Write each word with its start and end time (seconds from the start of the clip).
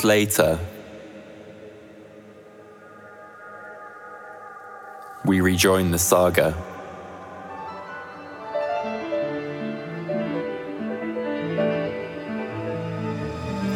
Years 0.00 0.04
later, 0.06 0.58
we 5.26 5.42
rejoin 5.42 5.90
the 5.90 5.98
saga. 5.98 6.54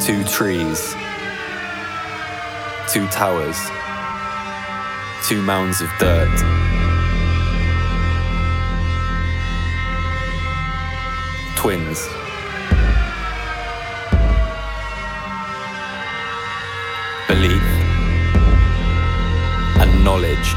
Two 0.00 0.24
trees, 0.24 0.94
two 2.88 3.06
towers, 3.08 3.58
two 5.28 5.42
mounds 5.42 5.82
of 5.82 5.90
dirt. 5.98 6.30
Twins. 11.56 12.13
Knowledge. 20.04 20.54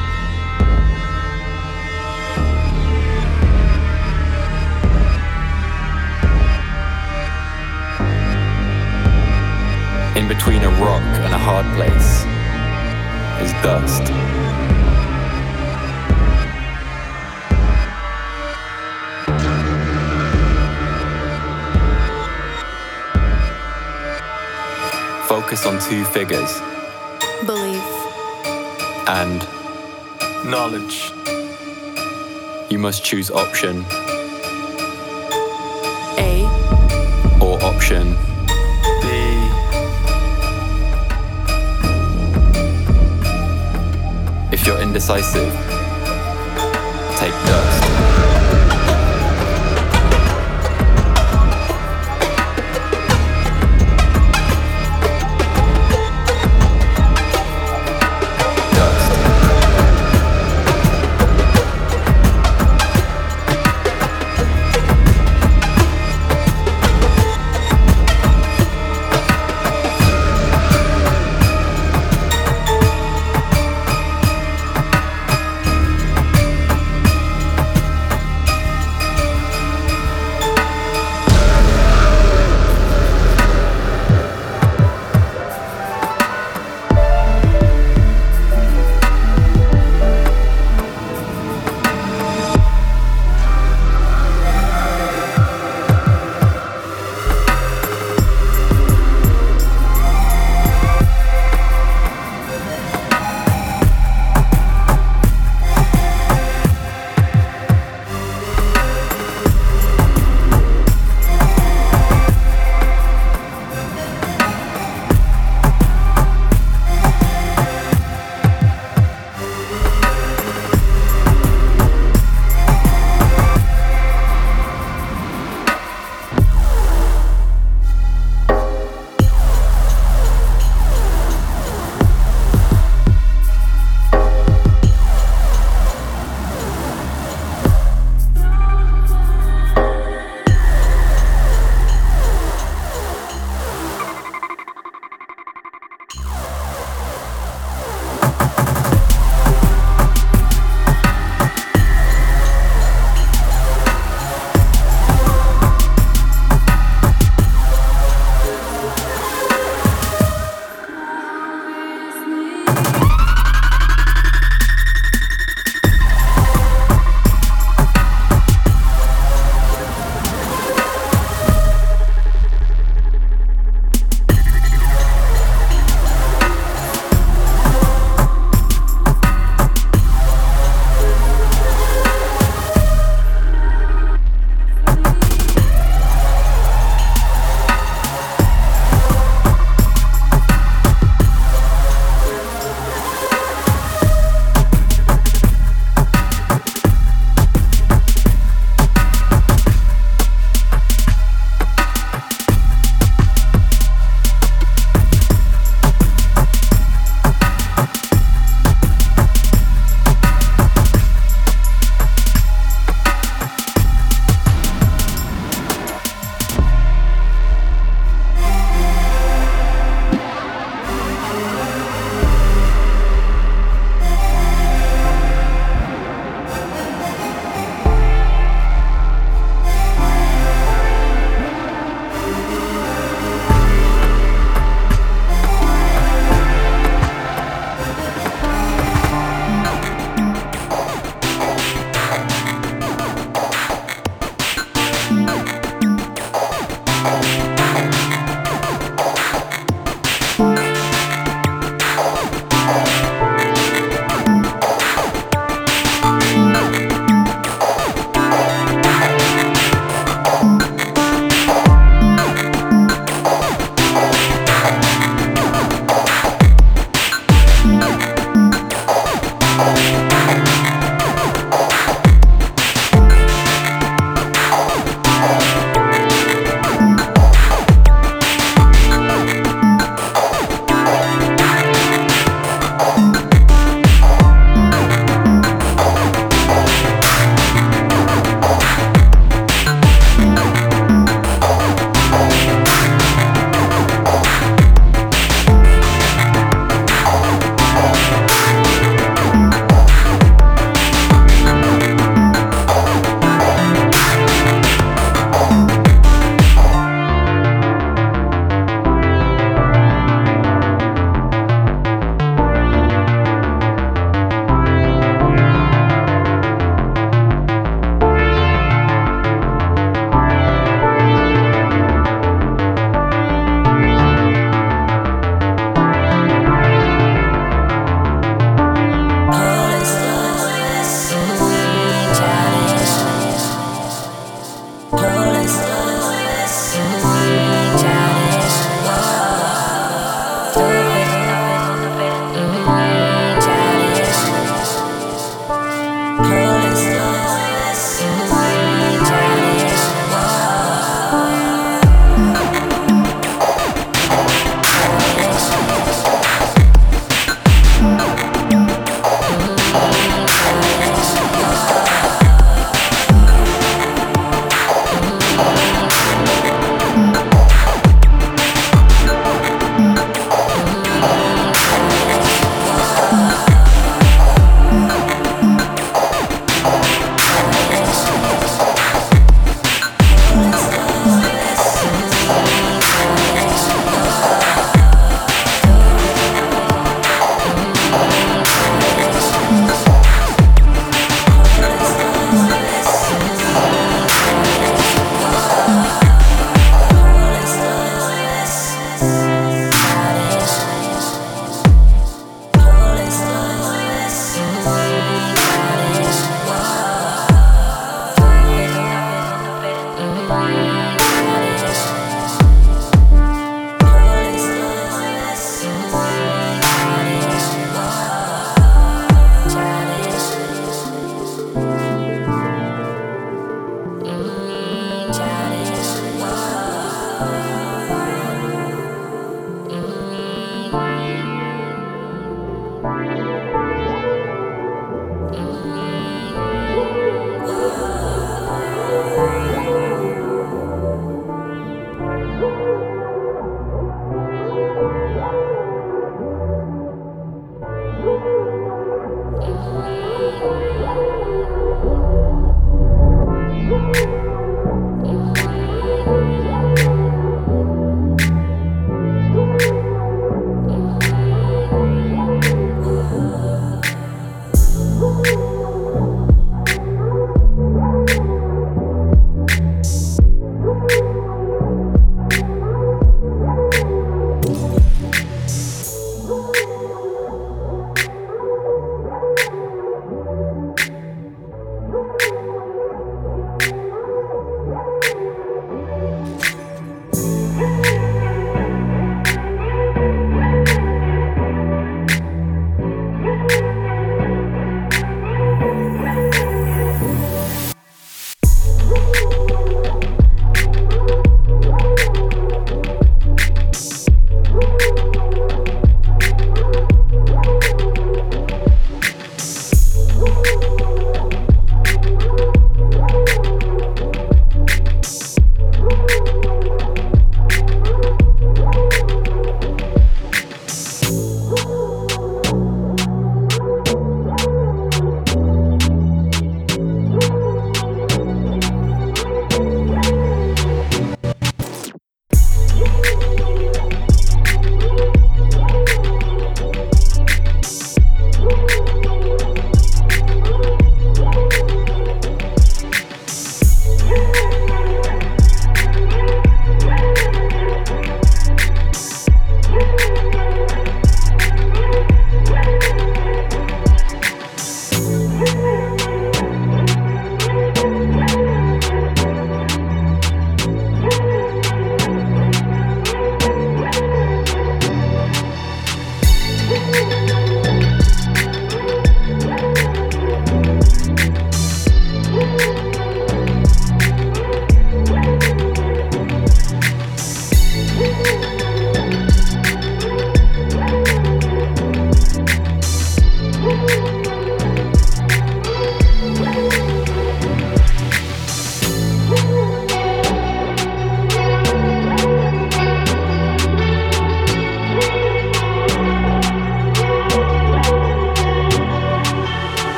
In 10.18 10.28
between 10.28 10.64
a 10.64 10.70
rock 10.82 11.02
and 11.24 11.34
a 11.34 11.38
hard 11.38 11.66
place 11.78 12.26
is 13.42 13.54
dust. 13.64 14.04
Focus 25.30 25.66
on 25.66 25.80
two 25.80 26.04
figures. 26.04 26.77
And 29.08 29.48
Knowledge. 30.46 31.12
you 32.70 32.78
must 32.78 33.04
choose 33.04 33.32
option 33.32 33.86
A. 36.20 36.44
or 37.42 37.62
option 37.64 38.16
B. 39.02 39.08
If 44.52 44.66
you're 44.66 44.80
indecisive, 44.82 45.54
take 47.18 47.34
dust. 47.46 47.87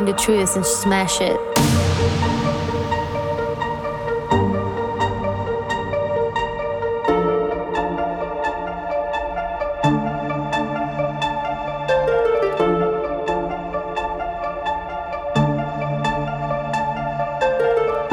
Find 0.00 0.08
the 0.08 0.18
truth 0.18 0.56
and 0.56 0.64
smash 0.64 1.20
it. 1.20 1.38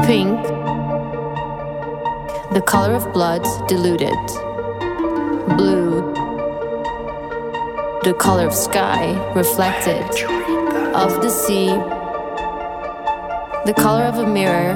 Pink, 0.05 0.41
the 2.53 2.61
color 2.65 2.95
of 2.95 3.13
blood 3.13 3.43
diluted. 3.67 4.13
Blue, 5.57 6.01
the 8.03 8.13
color 8.19 8.45
of 8.47 8.53
sky 8.53 9.15
reflected. 9.33 10.36
Of 10.97 11.21
the 11.21 11.29
sea, 11.29 11.67
the 13.67 13.73
color 13.77 14.05
of 14.05 14.17
a 14.17 14.25
mirror, 14.25 14.73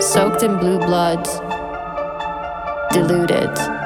soaked 0.00 0.42
in 0.42 0.58
blue 0.58 0.78
blood, 0.78 1.22
diluted. 2.90 3.77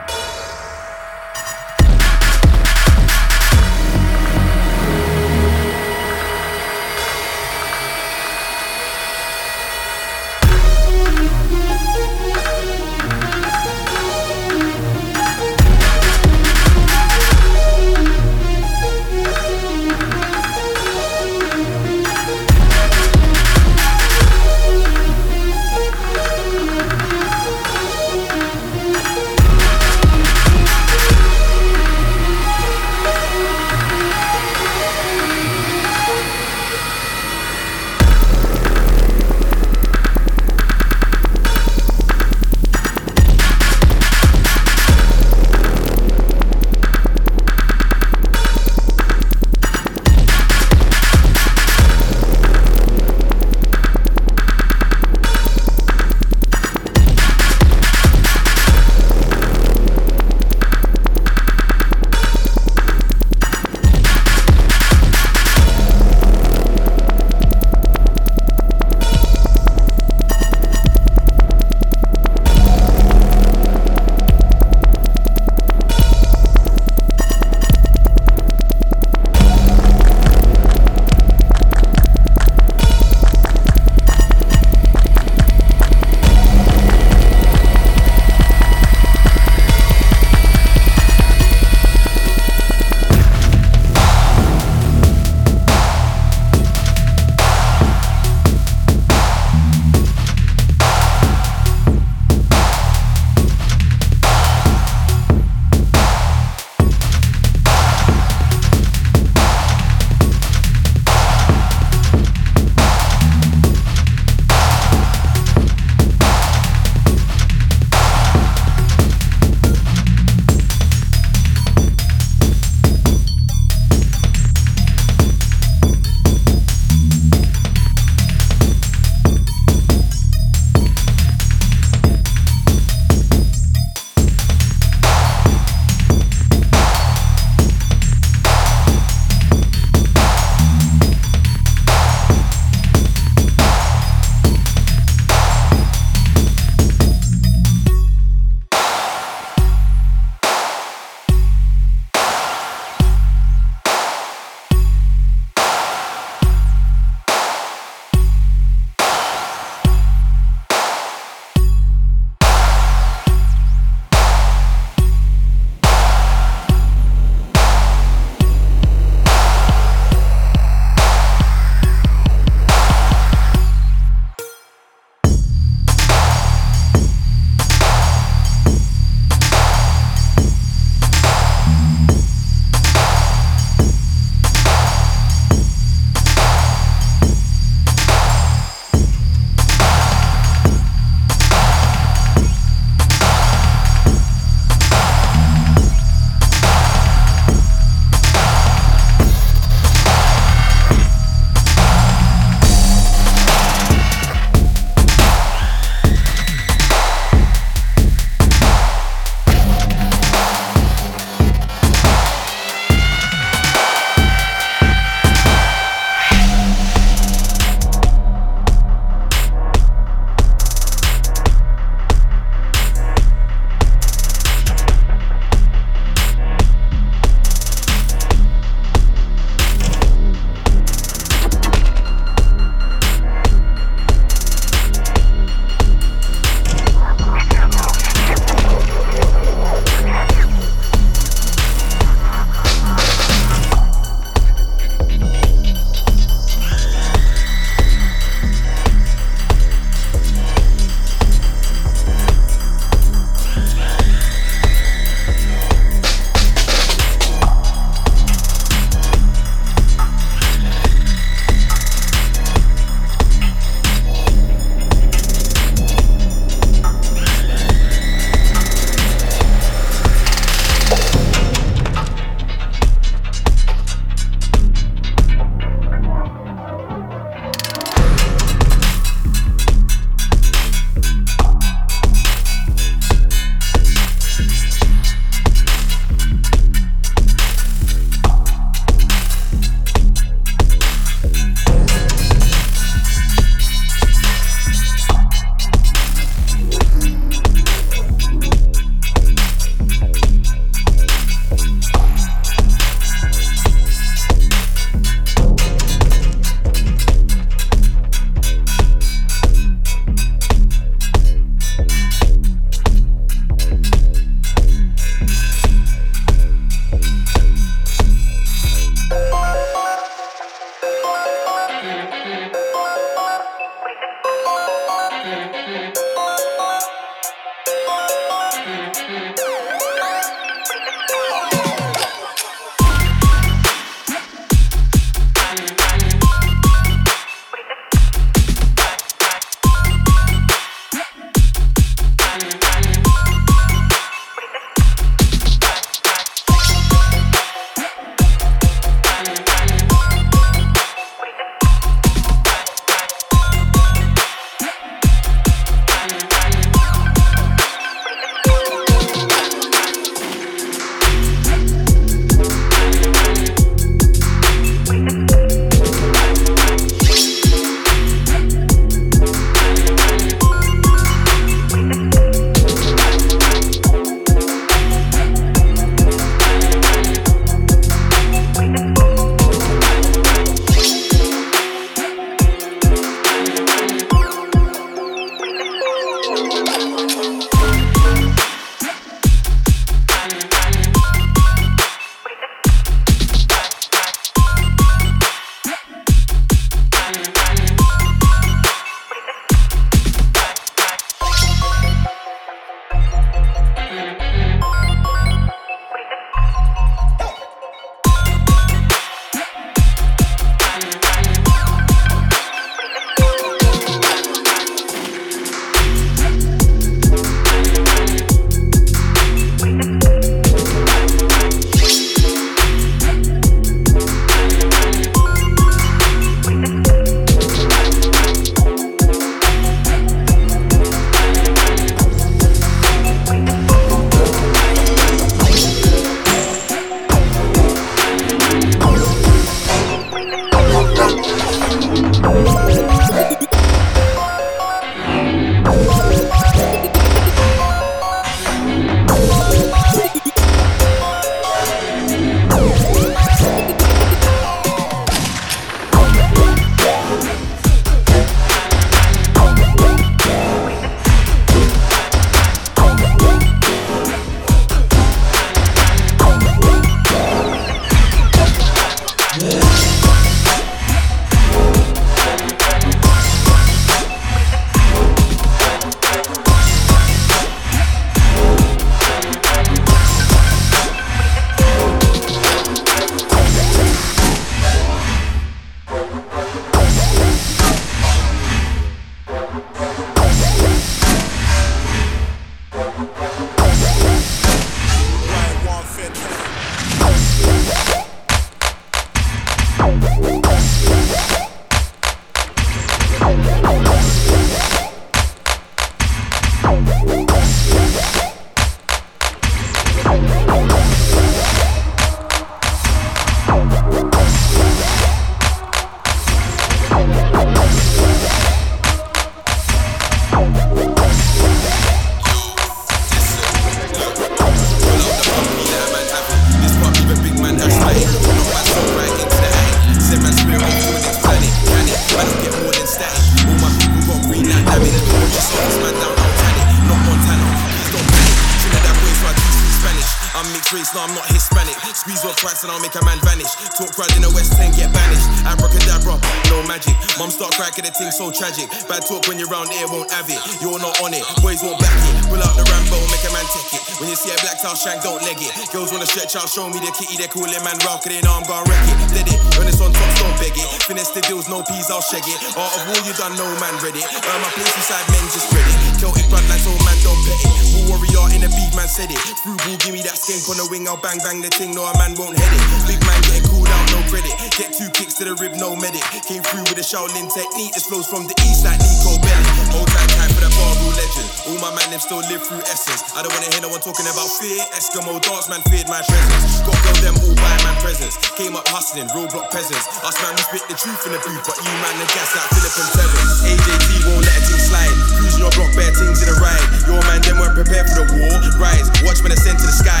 Show 556.52 556.68
me 556.68 556.84
the 556.84 556.92
kitty, 556.92 557.16
they 557.16 557.32
call 557.32 557.48
it 557.48 557.64
man 557.64 557.80
rock, 557.88 558.04
they 558.04 558.20
know 558.20 558.36
I'm 558.36 558.44
gonna 558.44 558.68
wreck 558.68 558.84
it. 558.84 559.00
Did 559.16 559.24
it, 559.24 559.40
when 559.56 559.64
it's 559.72 559.80
on 559.80 559.88
top, 559.88 560.10
don't 560.20 560.36
beg 560.36 560.52
it. 560.52 560.68
Finish 560.84 561.08
the 561.16 561.24
deals, 561.24 561.48
no 561.48 561.64
peas, 561.64 561.88
I'll 561.88 562.04
shag 562.04 562.28
it. 562.28 562.36
Art 562.52 562.76
of 562.76 562.92
war, 562.92 563.00
you 563.08 563.16
done, 563.16 563.32
no 563.40 563.48
man 563.56 563.72
read 563.80 563.96
it. 563.96 564.04
Earn 564.04 564.40
my 564.44 564.52
place 564.52 564.68
inside 564.76 565.00
men, 565.16 565.24
just 565.32 565.48
read 565.48 565.64
it. 565.64 565.96
Celtic 565.96 566.28
bloodlines, 566.28 566.60
so 566.60 566.76
man, 566.84 566.92
don't 567.00 567.16
pet 567.24 567.40
it. 567.40 567.56
Bull 567.72 567.96
warrior 567.96 568.36
in 568.36 568.44
the 568.44 568.52
beef, 568.52 568.68
man 568.76 568.84
said 568.84 569.08
it. 569.08 569.16
Through 569.40 569.56
ball, 569.64 569.80
give 569.80 569.96
me 569.96 570.04
that 570.04 570.20
skink 570.20 570.44
on 570.52 570.60
the 570.60 570.68
wing, 570.68 570.84
I'll 570.84 571.00
bang 571.00 571.16
bang 571.24 571.40
the 571.40 571.48
thing, 571.48 571.72
no 571.72 571.88
a 571.88 571.92
man 571.96 572.12
won't 572.20 572.36
head 572.36 572.52
it. 572.52 572.60
Big 572.84 573.00
man 573.08 573.16
getting 573.32 573.48
cooled 573.48 573.72
out, 573.72 573.88
no 573.96 574.04
credit. 574.12 574.36
Get 574.60 574.76
two 574.76 574.92
kicks 574.92 575.16
to 575.20 575.24
the 575.24 575.32
rib, 575.40 575.56
no 575.56 575.72
medic. 575.72 576.04
Came 576.28 576.44
through 576.44 576.68
with 576.68 576.76
a 576.76 576.84
Shaolin 576.84 577.32
technique, 577.32 577.72
this 577.72 577.88
flows 577.88 578.04
from 578.04 578.28
the 578.28 578.36
east 578.44 578.68
like 578.68 578.76
Niko 578.76 579.16
Bellic. 579.24 579.72
Hold 579.72 579.88
tight, 579.88 580.10
tight 580.20 580.28
for 580.36 580.44
the 580.44 580.52
bar 580.52 580.76
legend. 581.00 581.28
All 581.48 581.58
my 581.64 581.72
man, 581.72 581.81
them 581.92 582.00
still 582.00 582.24
live 582.24 582.40
through 582.40 582.64
essence. 582.72 583.04
I 583.12 583.20
don't 583.20 583.28
wanna 583.36 583.52
hear 583.52 583.60
no 583.60 583.68
one 583.68 583.84
talking 583.84 584.08
about 584.08 584.24
fear. 584.40 584.64
Eskimo 584.72 585.20
dance, 585.20 585.52
man, 585.52 585.60
feared 585.68 585.92
my 585.92 586.00
presence. 586.00 586.64
Got 586.64 586.80
girl 586.88 586.98
them 587.04 587.16
all 587.20 587.36
buy 587.36 587.52
man 587.68 587.76
presents. 587.84 588.16
Came 588.32 588.56
up 588.56 588.64
hustling, 588.72 589.12
roadblock 589.12 589.52
peasants. 589.52 589.84
Us 590.00 590.16
man, 590.24 590.32
we 590.32 590.42
spit 590.48 590.64
the 590.72 590.76
truth 590.80 591.04
in 591.04 591.12
the 591.12 591.20
booth, 591.20 591.44
but 591.44 591.60
you 591.60 591.68
man, 591.84 591.94
the 592.00 592.08
gas 592.16 592.32
like 592.32 592.48
Philip 592.56 592.74
and 592.80 592.90
Tevens. 592.96 593.32
AJT 593.44 593.88
won't 594.08 594.24
let 594.24 594.40
a 594.40 594.42
thing 594.48 594.62
slide. 594.72 594.96
Cruising 595.20 595.42
your 595.44 595.52
block, 595.52 595.68
bare 595.76 595.92
things 595.92 596.24
in 596.24 596.32
the 596.32 596.36
ride. 596.40 596.64
Your 596.88 597.00
man, 597.04 597.20
them 597.28 597.36
weren't 597.36 597.56
prepared 597.60 597.84
for 597.92 598.00
the 598.00 598.06
war. 598.16 598.32
Rise, 598.56 598.88
watch 599.04 599.20
when 599.20 599.36
I 599.36 599.36
send 599.36 599.60
to 599.60 599.66
the 599.68 599.76
sky. 599.76 600.00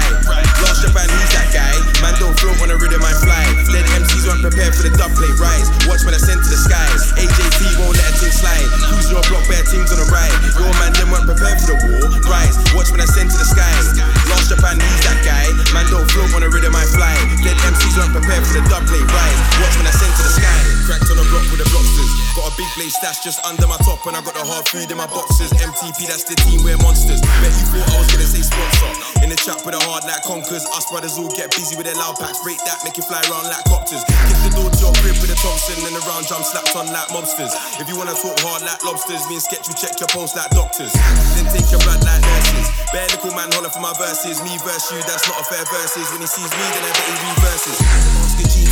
Last 0.64 0.80
Japan, 0.80 1.12
who's 1.12 1.30
that 1.36 1.52
guy? 1.52 1.76
Man, 2.00 2.16
don't 2.16 2.32
float 2.40 2.56
on 2.64 2.72
a 2.72 2.76
rhythm, 2.80 3.04
I 3.04 3.12
fly. 3.20 3.44
Dead 3.68 3.84
MCs 4.00 4.24
weren't 4.24 4.40
prepared 4.40 4.72
for 4.72 4.88
the 4.88 4.96
dub 4.96 5.12
plate. 5.12 5.36
Rise, 5.36 5.68
watch 5.84 6.08
when 6.08 6.16
I 6.16 6.22
send 6.24 6.40
to 6.40 6.48
the 6.48 6.56
skies. 6.56 7.12
AJT 7.20 7.60
won't 7.84 8.00
let 8.00 8.08
a 8.08 8.14
thing 8.16 8.32
slide. 8.32 8.68
Cruising 8.88 9.12
your 9.12 9.24
block, 9.28 9.44
bare 9.44 9.66
things 9.68 9.92
on 9.92 10.00
the 10.00 10.08
ride. 10.08 10.32
Your 10.56 10.72
man, 10.80 10.96
them 10.96 11.12
weren't 11.12 11.28
prepared 11.28 11.60
for 11.60 11.76
the 11.76 11.81
Rise, 12.28 12.56
watch 12.74 12.90
when 12.90 13.00
I 13.00 13.08
send 13.08 13.30
to 13.30 13.38
the 13.38 13.48
skies. 13.48 13.98
Last 14.30 14.48
Japan, 14.48 14.78
who's 14.78 15.02
that 15.04 15.18
guy? 15.26 15.50
Man, 15.74 15.86
don't 15.90 16.06
float 16.10 16.32
on 16.34 16.42
a 16.46 16.50
rhythm, 16.50 16.74
I 16.74 16.86
fly. 16.86 17.12
Dead 17.42 17.58
MCs 17.58 17.94
weren't 17.98 18.14
prepared 18.14 18.44
for 18.46 18.54
the 18.60 18.64
dub 18.70 18.86
plate. 18.86 19.04
Rise, 19.04 19.40
watch 19.58 19.74
when 19.76 19.86
I 19.88 19.94
send 19.94 20.12
to 20.14 20.22
the 20.22 20.32
sky. 20.32 20.58
Cracked 20.86 21.08
on 21.10 21.18
the 21.18 21.26
block 21.30 21.46
with 21.50 21.60
the 21.60 21.68
blocksters. 21.70 22.10
Got 22.38 22.48
a 22.48 22.52
big 22.56 22.70
blaze 22.78 22.94
stash 22.96 23.20
just 23.26 23.42
under 23.44 23.66
my 23.66 23.76
top, 23.82 24.06
and 24.06 24.14
I 24.14 24.22
got 24.22 24.38
the 24.38 24.46
hard 24.46 24.64
food 24.68 24.88
in 24.88 24.96
my 24.96 25.10
boxes. 25.10 25.50
MTP, 25.58 26.06
that's 26.06 26.24
the 26.24 26.38
team, 26.46 26.62
we're 26.62 26.78
monsters. 26.80 27.20
Bet 27.42 27.52
you 27.58 27.66
thought 27.74 27.88
I 27.90 27.96
was 27.98 28.08
gonna 28.14 28.28
say 28.30 28.46
sponsor. 28.46 28.90
In 29.22 29.28
the 29.30 29.38
chat 29.38 29.58
with 29.66 29.74
a 29.74 29.82
hard 29.90 30.06
like 30.06 30.22
conkers. 30.22 30.64
Us 30.72 30.86
brothers 30.86 31.18
all 31.18 31.30
get 31.34 31.50
busy 31.54 31.74
with 31.74 31.86
their 31.86 31.98
loud 31.98 32.18
packs. 32.18 32.38
Break 32.46 32.58
that, 32.64 32.78
make 32.86 32.96
it 32.96 33.04
fly 33.04 33.20
around 33.26 33.50
like 33.50 33.64
copters. 33.66 34.02
Get 34.06 34.38
the 34.46 34.52
door 34.54 34.70
to 34.70 34.78
your 34.78 34.94
crib 35.02 35.18
with 35.18 35.32
a 35.32 35.38
Thompson 35.38 35.78
and 35.82 35.94
the 35.96 36.02
round 36.06 36.26
drum 36.28 36.42
slapped 36.42 36.74
on 36.76 36.86
like 36.92 37.08
mobsters. 37.10 37.52
If 37.80 37.88
you 37.88 37.96
wanna 37.96 38.14
talk 38.14 38.38
hard 38.42 38.62
like 38.62 38.82
lobsters, 38.84 39.22
me 39.28 39.38
and 39.38 39.44
Sketch 39.44 39.66
will 39.68 39.78
check 39.78 39.96
your 40.00 40.08
pulse 40.12 40.36
like 40.36 40.50
doctors. 40.52 40.92
Then 41.34 41.46
take 41.48 41.68
your 41.72 41.80
blood 41.80 42.04
like 42.04 42.20
nurses. 42.20 42.68
Bare 42.92 43.08
little 43.08 43.32
man 43.32 43.48
holler 43.56 43.72
for 43.72 43.80
my 43.80 43.96
verses. 43.96 44.44
Me 44.44 44.60
verse 44.60 44.92
you, 44.92 45.00
that's 45.08 45.26
not 45.26 45.40
a 45.40 45.44
fair 45.48 45.64
verses. 45.72 46.04
When 46.12 46.20
he 46.20 46.28
sees 46.28 46.52
me, 46.52 46.64
then 46.76 46.84
I 46.84 46.92
bet 46.92 47.08
he 47.08 47.16
reverses. 47.32 47.78
Asking 48.20 48.48
G 48.52 48.71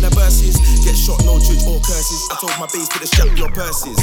butt. 0.00 0.32
Is 0.42 0.58
verses? 0.58 0.84
Get 0.84 0.96
shot, 0.96 1.22
no 1.24 1.38
judge 1.38 1.62
or 1.66 1.78
curses. 1.80 2.22
I 2.30 2.34
told 2.40 2.56
my 2.58 2.66
base 2.66 2.88
to 2.88 2.98
the 2.98 3.06
strap 3.06 3.30
your 3.36 3.50
purses. 3.50 3.98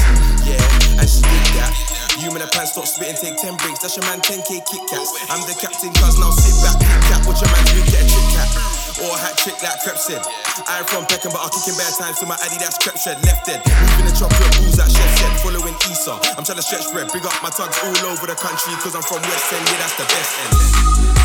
Yeah, 0.48 0.62
and 1.00 1.08
she 1.08 1.22
did 1.22 1.48
that. 1.60 1.74
You 2.20 2.30
in 2.32 2.40
the 2.40 2.50
pants, 2.54 2.74
stop 2.74 2.86
spitting, 2.86 3.18
take 3.18 3.36
10 3.36 3.58
breaks. 3.58 3.80
That's 3.82 3.98
your 3.98 4.06
man, 4.08 4.22
10k 4.22 4.64
Kit 4.64 4.84
Kats. 4.88 5.12
I'm 5.32 5.42
the 5.48 5.56
captain, 5.58 5.92
cuz 5.92 6.20
now 6.20 6.32
sit 6.32 6.56
back, 6.64 6.78
kick 6.80 7.02
cat. 7.10 7.22
Watch 7.26 7.42
your 7.42 7.52
man, 7.52 7.64
you 7.76 7.84
get 7.90 8.04
a 8.04 8.08
trick 8.08 8.30
cat. 8.32 8.50
Or 9.02 9.18
hat 9.18 9.34
trick 9.40 9.58
like 9.64 9.82
Crep 9.82 9.98
said. 9.98 10.22
I'm 10.68 10.86
from 10.86 11.08
Peckham, 11.10 11.34
but 11.34 11.42
I'll 11.42 11.50
kick 11.50 11.74
in 11.74 11.76
times 11.98 12.20
to 12.22 12.26
my 12.30 12.38
addy, 12.46 12.60
that's 12.62 12.78
shed. 13.02 13.18
Left 13.26 13.48
dead. 13.48 13.64
Moving 13.66 14.06
the 14.06 14.14
chocolate 14.14 14.54
balls 14.62 14.78
that 14.78 14.92
chef 14.92 15.10
said. 15.18 15.34
Following 15.42 15.74
Esau. 15.90 16.22
I'm 16.38 16.46
trying 16.46 16.62
to 16.62 16.66
stretch 16.66 16.86
bread. 16.94 17.10
Big 17.12 17.26
up 17.26 17.34
my 17.42 17.50
tugs 17.50 17.80
all 17.82 18.14
over 18.14 18.28
the 18.28 18.38
country, 18.38 18.74
cause 18.84 18.94
I'm 18.94 19.02
from 19.02 19.24
West 19.26 19.54
End. 19.54 19.66
Yeah, 19.66 19.80
that's 19.82 19.96
the 19.98 20.06
best 20.06 20.32
end. 20.46 21.21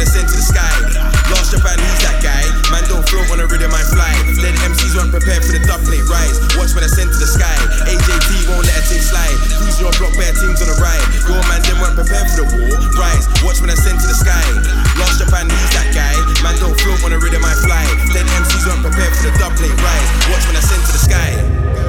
I 0.00 0.08
send 0.08 0.32
to 0.32 0.36
the 0.36 0.40
sky. 0.40 0.72
Last 1.28 1.52
Japan, 1.52 1.76
who's 1.76 2.00
that 2.00 2.24
guy? 2.24 2.40
Man, 2.72 2.88
don't 2.88 3.04
float 3.04 3.28
on 3.36 3.44
a 3.44 3.46
rhythm, 3.46 3.68
I 3.68 3.84
fly. 3.84 4.08
Dead 4.40 4.56
MCs 4.64 4.96
weren't 4.96 5.12
prepared 5.12 5.44
for 5.44 5.52
the 5.52 5.60
dub 5.60 5.84
plate. 5.84 6.00
Rise, 6.08 6.40
watch 6.56 6.72
when 6.72 6.80
I 6.80 6.88
send 6.88 7.12
to 7.12 7.20
the 7.20 7.28
sky. 7.28 7.52
AJT 7.84 8.48
won't 8.48 8.64
let 8.64 8.80
a 8.80 8.84
thing 8.88 9.04
slide. 9.04 9.36
Cruising 9.60 9.84
your 9.84 9.92
block, 10.00 10.16
bare 10.16 10.32
things 10.32 10.56
on 10.64 10.72
the 10.72 10.78
ride. 10.80 11.04
Your 11.28 11.44
man, 11.52 11.60
them 11.68 11.84
weren't 11.84 12.00
prepared 12.00 12.32
for 12.32 12.40
the 12.40 12.46
war. 12.48 12.72
Rise, 12.96 13.28
watch 13.44 13.60
when 13.60 13.68
I 13.68 13.76
send 13.76 14.00
to 14.00 14.08
the 14.08 14.16
sky. 14.16 14.40
Last 14.96 15.20
Japan, 15.20 15.52
who's 15.52 15.72
that 15.76 15.92
guy? 15.92 16.16
Man, 16.40 16.56
don't 16.56 16.76
float 16.80 17.04
on 17.04 17.12
a 17.12 17.20
rhythm, 17.20 17.44
I 17.44 17.52
fly. 17.60 17.84
Dead 18.16 18.24
MCs 18.24 18.64
weren't 18.64 18.80
prepared 18.80 19.12
for 19.12 19.28
the 19.28 19.36
dub 19.36 19.52
plate. 19.60 19.76
Rise, 19.84 20.08
watch 20.32 20.44
when 20.48 20.56
I 20.56 20.64
send 20.64 20.80
to 20.80 20.92
the 20.96 21.02
sky. 21.04 21.79